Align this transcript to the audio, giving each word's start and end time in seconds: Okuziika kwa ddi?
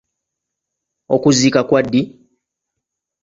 Okuziika 1.15 1.61
kwa 1.67 1.81
ddi? 1.85 2.01